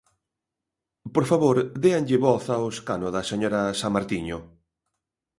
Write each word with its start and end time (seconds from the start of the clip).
Por 1.15 1.25
favor, 1.31 1.55
déanlle 1.83 2.17
voz 2.27 2.43
ao 2.49 2.63
escano 2.75 3.07
da 3.15 3.23
señora 3.31 3.61
Samartiño. 3.79 4.37